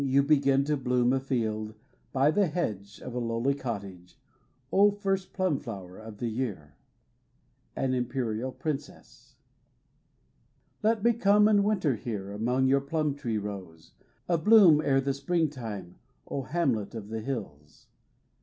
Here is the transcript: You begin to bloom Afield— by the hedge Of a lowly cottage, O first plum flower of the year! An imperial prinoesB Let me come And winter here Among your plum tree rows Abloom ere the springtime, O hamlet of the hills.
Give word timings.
You 0.03 0.23
begin 0.23 0.63
to 0.63 0.75
bloom 0.77 1.13
Afield— 1.13 1.75
by 2.11 2.31
the 2.31 2.47
hedge 2.47 2.99
Of 3.01 3.13
a 3.13 3.19
lowly 3.19 3.53
cottage, 3.53 4.19
O 4.71 4.89
first 4.89 5.31
plum 5.31 5.59
flower 5.59 5.99
of 5.99 6.17
the 6.17 6.27
year! 6.27 6.73
An 7.75 7.93
imperial 7.93 8.51
prinoesB 8.51 9.35
Let 10.81 11.03
me 11.03 11.13
come 11.13 11.47
And 11.47 11.63
winter 11.63 11.93
here 11.97 12.31
Among 12.31 12.65
your 12.65 12.81
plum 12.81 13.13
tree 13.13 13.37
rows 13.37 13.91
Abloom 14.27 14.81
ere 14.83 15.01
the 15.01 15.13
springtime, 15.13 15.99
O 16.27 16.41
hamlet 16.41 16.95
of 16.95 17.09
the 17.09 17.21
hills. 17.21 17.85